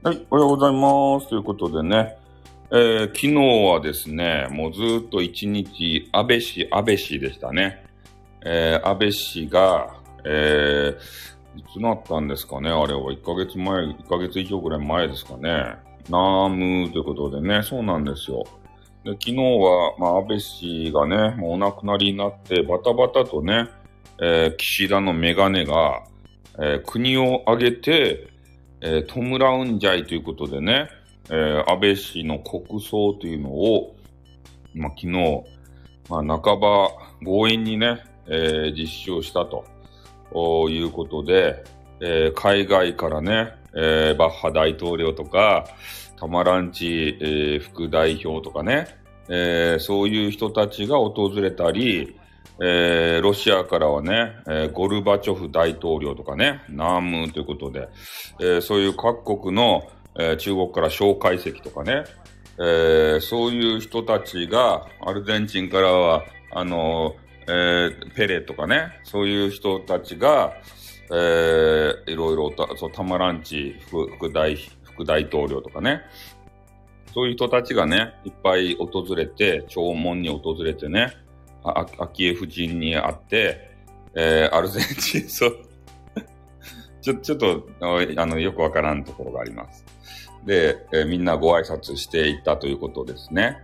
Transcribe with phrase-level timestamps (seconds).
[0.00, 1.28] はい、おはようございます。
[1.28, 2.16] ということでね、
[2.70, 7.84] えー、昨日はですね、もうずっと一日、安倍氏、安倍氏でしたね。
[8.46, 13.10] えー、安倍氏が、えー、いつなったんですかね、あれは。
[13.10, 15.74] 1ヶ月前、1ヶ月以上ぐらい前ですかね。
[16.08, 18.44] ナームということでね、そうなんですよ。
[19.02, 23.66] で昨日は、まあ、安倍氏がね、もうお亡くなりになって、バタバタとね、
[24.22, 26.04] えー、岸田のメガネが、
[26.60, 28.37] えー、国を挙げて、
[28.80, 30.88] えー、弔うんじゃいということでね、
[31.30, 33.96] えー、安倍氏の国葬というのを、
[34.74, 35.44] まあ、昨日、
[36.08, 36.90] まあ、半ば
[37.22, 39.64] 強引にね、えー、実施をしたと
[40.70, 41.64] いうことで、
[42.00, 45.66] えー、海外からね、えー、バッハ大統領とか、
[46.16, 48.88] タマランチ、えー、副代表とかね、
[49.28, 52.16] えー、そういう人たちが訪れたり、
[52.60, 57.88] えー、ロシアからはね、えー、ゴルバチョフ大統領とかね、ナームということで、
[58.40, 62.04] えー、そういう各国の、えー、中国から蒋介石とかね、
[62.58, 67.14] えー、そういう人たちが、アルゼンチンからは、あの
[67.46, 70.54] えー、ペレとかね、そういう人たちが、
[71.10, 76.02] えー、いろいろた、そう、タマランチ副副大、副大統領とかね、
[77.14, 81.14] そういう人たちがね、いっぱい訪れて、弔問に訪れてね、
[81.62, 83.70] 昭恵夫人に会って、
[84.14, 85.56] えー、アルゼンチン、そう、
[87.00, 89.84] ちょ、っと、あの、よくわからんところがあります。
[90.44, 93.58] で、えー、みんなご挨拶していったということですね。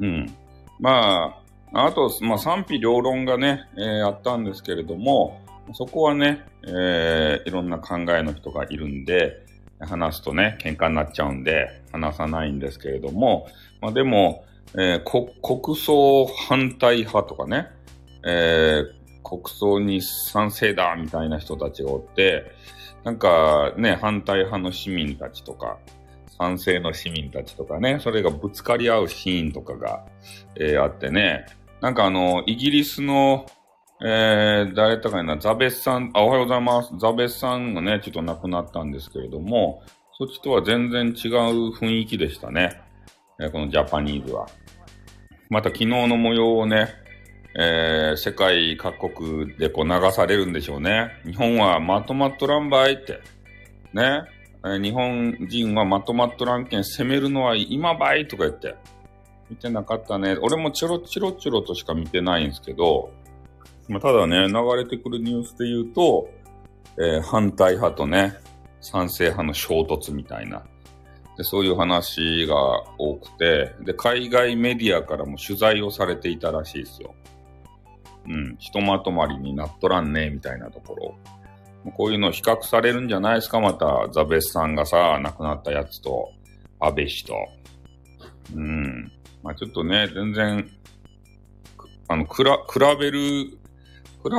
[0.00, 0.34] うん。
[0.78, 5.40] まあ、あと、まあ、賛否両論がね、えー、あったんですけれども、
[5.74, 9.44] そこはね、えー、いろんな考えの人がいるんで、
[9.80, 13.46] 話すとね、喧嘩になっちゃうんで、話さないんですけれども、
[13.80, 17.68] まあでも、えー、国葬反対派とかね、
[18.24, 22.44] えー、国葬に賛成だみたいな人たちがおって、
[23.04, 25.78] なんかね、反対派の市民たちとか、
[26.38, 30.04] 賛成の市民たちとかね、それがぶつかり合うシーンとかが、
[30.56, 31.46] えー、あってね、
[31.80, 33.46] なんかあの、イギリスの、
[34.00, 36.92] えー、誰とかいな、ザベスさん、あ、おはようございます。
[36.98, 39.82] ザベスさんがね、ちょっと亡くなったんですけれども、
[40.16, 42.80] そっちとは全然違う雰囲気でしたね。
[43.38, 44.48] このジャパニーズは。
[45.48, 46.88] また昨日の模様をね、
[47.56, 51.10] えー、世界各国でこう流されるんでしょうね。
[51.24, 53.20] 日本はまとまっとらんばいって。
[53.92, 54.22] ね。
[54.66, 58.74] え、日本人はまとまっとらんけん攻めるのは今ばいとか言って。
[59.48, 60.36] 見てなかったね。
[60.42, 63.12] 俺もチロチロチロとしか見てないんですけど、
[63.86, 66.28] まあ、ただね、流れてくるニュースで言うと、
[66.98, 68.34] えー、反対派とね、
[68.80, 70.64] 賛成派の衝突みたいな。
[71.38, 72.56] でそういう話が
[72.98, 77.14] 多くてで、海外メディアからも取材をされていたらしいですよ。
[78.26, 81.14] うん、ひとまとまりになっとらんね、みたいなところ。
[81.96, 86.32] こういうの比較されるんじゃないですか、また、ザベスさんがさ、亡くなったやつと、
[86.80, 87.34] 安倍氏と。
[88.54, 89.12] うん。
[89.42, 90.70] まあちょっとね、全然、
[92.08, 93.58] あの、くら、比べる、比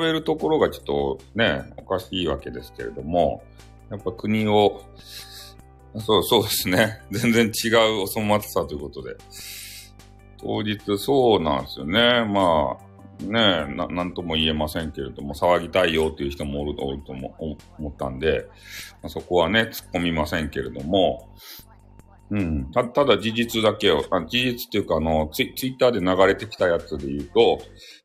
[0.00, 3.42] べるところがちょっとね、おかしいわけですけれども、
[3.90, 4.82] やっぱ国を、
[5.98, 7.00] そう、そうですね。
[7.10, 9.16] 全然違うお粗末さということで。
[10.38, 12.24] 当日、そうなんですよね。
[12.24, 12.92] まあ、
[13.22, 18.46] ねな、なんとも言えませんけれども、騒ぎたいよっていう人もおるおると思ったんで、
[19.02, 21.28] まあ、そこはね、突っ込みませんけれども、
[22.32, 22.70] うん。
[22.72, 27.60] たただ事実だけを、あ事実っていうか、あのツイ、ツイッターで流れてきたやつで言うと、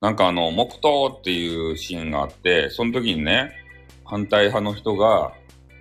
[0.00, 3.50] なんかあの、黙祷っていうシーンがあって、その時にね、
[4.04, 5.32] 反対派の人が、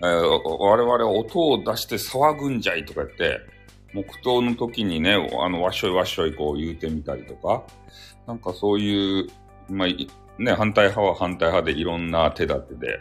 [0.04, 3.40] えー、我々は音を出して騒ぐんじゃいとか言って、
[3.94, 7.64] 黙祷の時にね、あの、わっしょいわっしょいこう言うてみたりとか、
[8.26, 9.28] なんかそういう、
[9.70, 9.88] まあ、
[10.42, 13.00] ね、反対派は反対派でいろんな手立てで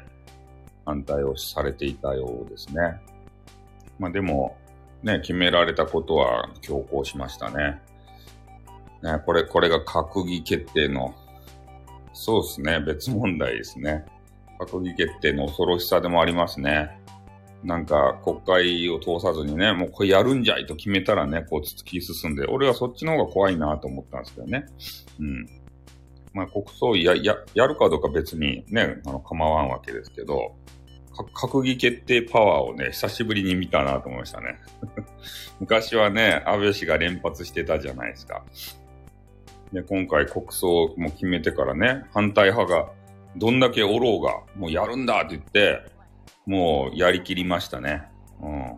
[0.85, 3.01] 反対をされていたようですね。
[3.99, 4.57] まあでも、
[5.03, 7.81] ね、決められたことは強行しましたね。
[9.03, 11.15] ね、これ、これが閣議決定の、
[12.13, 14.05] そうですね、別問題ですね。
[14.61, 16.91] 閣議決定の恐ろしさでもありますね。
[17.63, 24.67] なんか国会を通さずにね、もうこれやるんじゃいと決めたらね、こう突き進んで、俺はそっちの方が怖いなと思ったんですけどね。
[25.19, 25.47] うん。
[26.33, 30.57] まあ国葬や、や、やるかどうか別にね、あの構わんわけですけど、
[31.35, 34.59] 閣議決定パワーをね、久しぶりに見たなと思いましたね。
[35.61, 38.45] 昔はね、安倍氏が連発してたじゃないですか。
[39.73, 42.91] で、今回国葬も決めてからね、反対派が
[43.37, 45.83] どんだけおろうが、もうやるんだって言って、
[46.47, 48.03] もうやりきりましたね。
[48.43, 48.77] うん。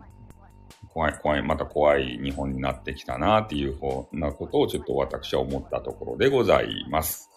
[0.93, 7.31] 怖い、怖い、また怖い日本になってきたなっていうふうなことをちょっと私は思ったところでございます。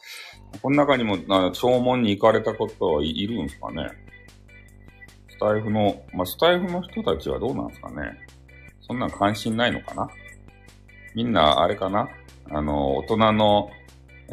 [0.60, 1.16] この中にも、
[1.52, 3.88] 弔問に行かれたことはいるんですかね
[5.30, 8.18] スタイフの、まあ、スタイフの人たちはどうなんですかね。
[8.82, 10.08] そんなん関心ないのかな
[11.14, 12.08] みんな、あれかな
[12.50, 13.70] あの、大人の、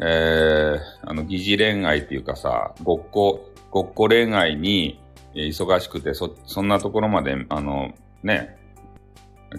[0.02, 5.00] ー、あの、疑似恋愛っていうかさ、ごっこ、ごっこ恋愛に
[5.34, 7.92] 忙しくて、そ、そんなところまで、あの、
[8.22, 8.56] ね、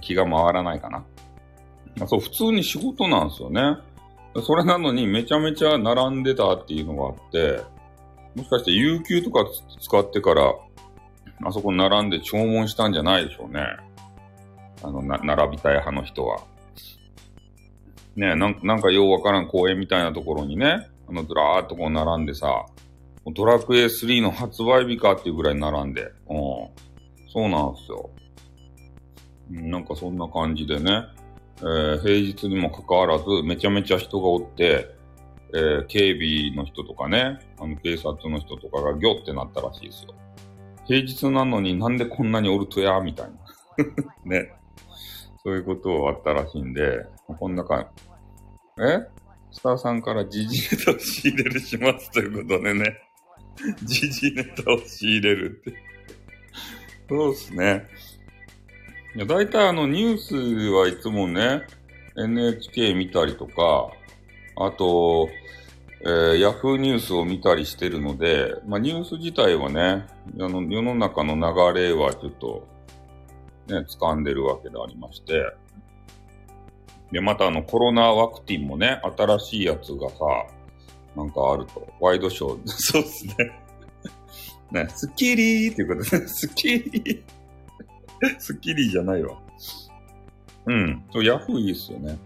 [0.01, 1.05] 気が回らないかな。
[1.97, 3.77] まあ、そう、普通に仕事なんですよね。
[4.43, 7.63] それなのにめちゃめちゃ並んでたっていうのがあって、
[8.35, 9.45] もしかして有給とか
[9.79, 10.53] 使ってから、
[11.43, 13.61] あそこ並んで注文したんじゃないでしょうね。
[14.83, 16.41] あの、な、並びたい派の人は。
[18.15, 22.65] ねなんなんかようわからん公園みたいなところにね、あの、ずらーっとこう並んでさ、
[23.33, 26.39] ドラクエ3の発売日かっていうぐらい並んで、うん。
[27.27, 28.09] そうなんですよ。
[29.49, 31.03] なんかそんな感じでね、
[31.59, 34.95] えー、平日にもかかわらず、めちゃめちゃ人がおって、
[35.53, 40.13] えー、警備の人とかね、あの、警察の人とかがギョってなったらしいですよ。
[40.85, 43.33] 平日なのになんでこんなにおるとや、みたいな。
[44.25, 44.53] ね。
[45.43, 47.05] そういうことはあったらしいんで、
[47.39, 47.87] こんな感。
[48.77, 49.07] え？
[49.51, 52.97] スターさんから時事ネタを仕入れるしますということでね。
[53.83, 55.73] 時事ネタを仕入れるって。
[57.07, 57.87] そうっすね。
[59.15, 60.35] いや、大体あのニュース
[60.71, 61.65] はいつもね、
[62.17, 63.91] NHK 見たりとか、
[64.57, 65.29] あと、
[66.01, 70.05] えー、ヤフーニュースを見たりしてるので、まあ、ニュース自体はね、
[70.37, 72.67] あの世の中の流れはちょっと、
[73.67, 75.55] ね、掴んでるわけでありまして、
[77.11, 80.15] で、またあのコロナワクチンもね、新しいやつがさ、
[81.15, 81.87] なんかあると。
[81.99, 82.61] ワイドショー。
[82.67, 83.35] そうっすね。
[84.71, 87.21] ね、スッキリーっていうことで、 スッキリー。
[88.39, 89.37] スッキリじゃないわ。
[90.65, 91.03] うん。
[91.11, 92.17] そう、ヤフーいいっすよね。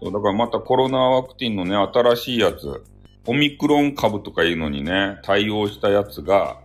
[0.00, 2.82] そう、だからまたコロナワクチンのね、新しいやつ、
[3.26, 6.60] オミクロン株とかいうのにね、対応したやつが、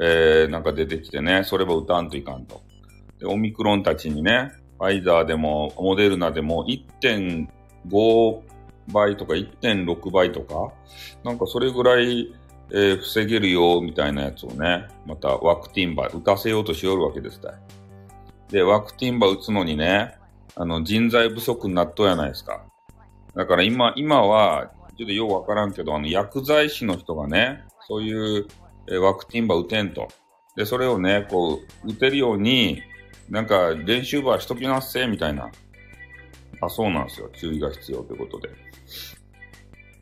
[0.00, 2.62] えー、なんか出てきてね、それは打たんといかんと。
[3.18, 8.42] で、オミクロンたちにね、ファイザーでも、モデルナでも1.5
[8.92, 10.72] 倍とか1.6倍とか、
[11.24, 12.34] なんかそれぐらい、
[12.70, 17.54] えー、防げるよ、みたいなやつをね、またワクチンバ打たせようとしよるわけですた
[18.50, 20.16] で、ワクチンバ打つのにね、
[20.54, 22.64] あの、人材不足になっとうやないですか。
[23.34, 28.46] だから今、今は、ちょっとようわからんけど、あの、薬剤師の人がね、そういう、
[28.88, 30.08] えワクチンバ打てんと。
[30.56, 32.82] で、それをね、こう、打てるように、
[33.28, 35.50] なんか、練習場しときなっせ、みたいな。
[36.60, 37.30] あ、そうなんですよ。
[37.34, 38.50] 注意が必要ということで。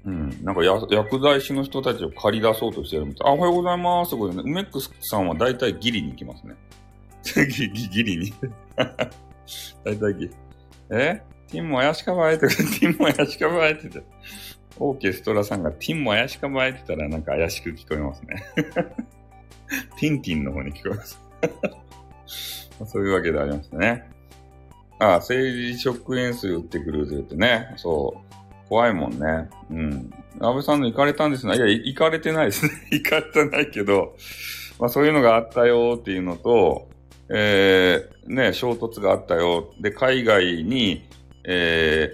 [0.05, 0.45] うん。
[0.45, 3.31] なんかや、薬剤師の人たちを借り出そうとしてるみたい。
[3.31, 4.11] あ、おはようございます。
[4.11, 6.55] とこでね、梅ックスさんは大体ギリに行きますね。
[7.49, 8.35] ギリ、ギリに。
[9.85, 10.31] 大体ギリ。
[10.91, 11.23] え？
[11.49, 14.03] ティンも怪しかばえて、ティンも怪しかばえてて。
[14.79, 18.45] オーケストラさんがティンも怪しかばえてたらなんか怪しく聞こえますね。
[19.99, 21.21] ティンティンの方に聞こえます。
[22.27, 24.11] そういうわけでありましたね。
[24.99, 27.73] ああ、生理食塩水売ってくるって言ってね。
[27.77, 28.69] そう。
[28.69, 29.49] 怖いもんね。
[29.71, 30.11] うん。
[30.41, 31.57] 安倍さんの行かれたんですね。
[31.57, 32.73] いや、行かれてないですね。
[32.91, 34.17] 行かれてないけど、
[34.79, 36.89] まあそういうのがあったよっていうのと、
[37.29, 39.73] えー、ね、衝突があったよ。
[39.81, 41.07] で、海外に、
[41.45, 42.13] え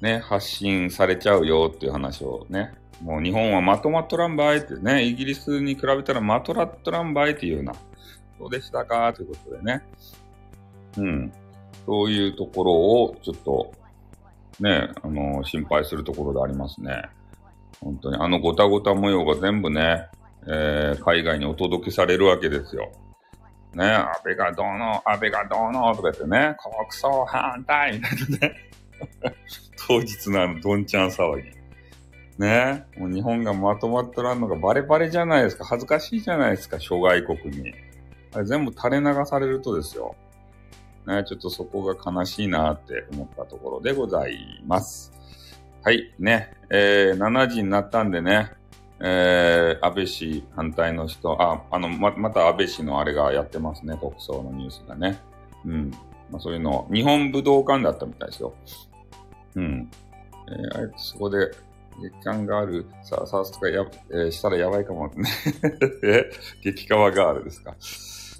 [0.00, 2.72] ー、ね、発信されちゃうよっていう話をね。
[3.02, 7.74] もう日本はまとまっとらんばいってね、イギリスに比べたらまとらっとらんばいっていうような、
[8.38, 9.12] どうでしたか？
[9.12, 9.82] ということでね。
[10.98, 11.32] うん。
[11.84, 13.72] そういうところをちょっと、
[14.60, 17.02] ね、あの心配するところでありますね。
[17.80, 20.06] 本当に、あのごたごた模様が全部ね、
[20.48, 22.90] えー、海外にお届けされるわけですよ。
[23.74, 28.54] ね、安倍がどうの、安倍がどうの、とか言ってね、国葬反対みたいなね。
[29.86, 31.50] 当日のあの、どんちゃん騒ぎ。
[32.38, 35.64] ね、もう日本がまとまっとらんのがバレバレじゃないですか。
[35.64, 37.74] 恥ずかしいじゃないですか、諸外国に。
[38.36, 40.14] あれ全部垂れ流されるとですよ。
[41.06, 45.10] ね、ちょっとそこが悲しいなって思ったところでございます。
[45.82, 48.52] はい、ね、えー、7時になったんでね、
[49.00, 55.18] えー、安倍氏反対の人、あ、あの、ま、また安倍氏のあれがやってますね、国葬のニュースがね。
[55.64, 55.90] うん。
[56.30, 58.52] まあ、そういうの、日本武道館だったみたいですよ。
[59.54, 59.90] うん。
[60.48, 61.50] えー、あれ、そこで、
[62.02, 65.30] 月間ガール、さ、さすとかや、えー、したらやばいかもね。
[66.04, 66.30] え、
[66.62, 67.74] 激川ガールですか。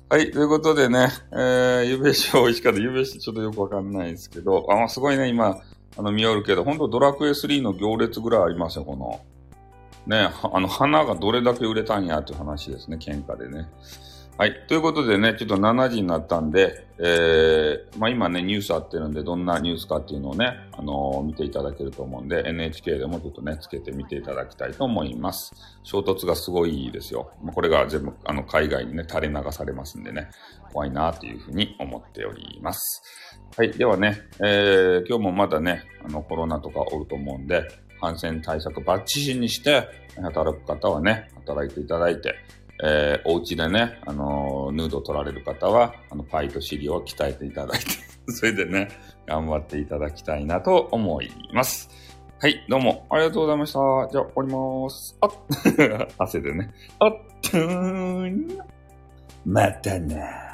[0.08, 2.78] はい、ということでね、えー、ゆべし美味しかった。
[2.78, 5.60] ゆべしちょっとよくわかんないですけど、あ、すごいね、今、
[5.98, 9.20] あの、見よるけど、本当ドラクエ3の行列ぐらいありますよ、この。
[10.06, 13.68] ね、あの、花がどれだけ売れたんやっていう話ですね、喧嘩でね。
[14.38, 14.66] はい。
[14.68, 25.54] ということでね、ちょっと7時になったんで、えー、まあ今ね、ニュースあってるんで、どんなニュースかっていうのをね、あのー、見ていただけると思うんで、NHK でもちょっとね、つけてみていただきたいと思います。
[25.84, 27.30] 衝突がすごいですよ。
[27.54, 30.28] これが全部、あの、海外にね、垂れ流されますんでね、
[30.70, 33.02] 怖いなというふうに思っております。
[33.56, 33.70] はい。
[33.70, 37.66] ではね、えー、今日もまだね、あの、コロナとかおると思うんで、
[38.02, 39.88] 感染対策バッチシにして、
[40.20, 42.34] 働く方はね、働いていただいて、
[42.82, 47.86] えー、お家でね、あのー、ヌード取られる方は、あの、パイとシリを鍛えていただいて、
[48.32, 48.88] それでね、
[49.26, 51.88] 頑張っていただきたいなと思います。
[52.38, 53.78] はい、どうもありがとうございました。
[54.12, 55.16] じゃあ、終わりまーす。
[55.20, 55.30] あっ
[56.18, 56.70] 汗でね。
[56.98, 58.58] あっとーん。
[59.46, 60.45] またな